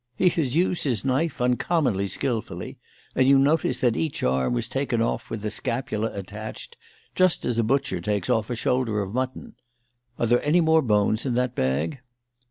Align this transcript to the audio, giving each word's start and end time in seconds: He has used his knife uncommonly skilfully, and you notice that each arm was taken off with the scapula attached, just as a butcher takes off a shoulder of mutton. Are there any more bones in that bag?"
He 0.15 0.29
has 0.29 0.55
used 0.55 0.83
his 0.85 1.05
knife 1.05 1.39
uncommonly 1.39 2.07
skilfully, 2.07 2.79
and 3.13 3.27
you 3.27 3.37
notice 3.37 3.77
that 3.81 3.95
each 3.95 4.23
arm 4.23 4.51
was 4.55 4.67
taken 4.67 4.99
off 4.99 5.29
with 5.29 5.43
the 5.43 5.51
scapula 5.51 6.11
attached, 6.13 6.75
just 7.13 7.45
as 7.45 7.59
a 7.59 7.63
butcher 7.63 8.01
takes 8.01 8.27
off 8.27 8.49
a 8.49 8.55
shoulder 8.55 9.03
of 9.03 9.13
mutton. 9.13 9.53
Are 10.17 10.25
there 10.25 10.43
any 10.43 10.59
more 10.59 10.81
bones 10.81 11.23
in 11.27 11.35
that 11.35 11.53
bag?" 11.53 11.99